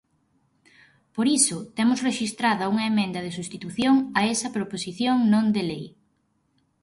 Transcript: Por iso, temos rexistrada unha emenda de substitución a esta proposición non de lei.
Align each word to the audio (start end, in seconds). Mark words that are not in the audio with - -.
Por 1.15 1.27
iso, 1.39 1.57
temos 1.77 2.03
rexistrada 2.07 2.69
unha 2.73 2.87
emenda 2.91 3.19
de 3.25 3.35
substitución 3.37 3.95
a 4.19 4.21
esta 4.33 4.53
proposición 4.57 5.15
non 5.33 5.45
de 5.55 5.61
lei. 5.69 5.85